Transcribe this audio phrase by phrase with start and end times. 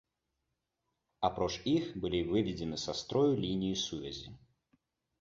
[1.29, 4.39] Апроч іх, былі выведзены са строю лініі сувязі.